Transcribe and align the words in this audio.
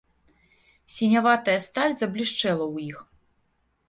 Сіняватая 0.95 1.57
сталь 1.65 1.93
заблішчэла 2.01 2.65
ў 2.73 2.93
іх. 2.93 2.97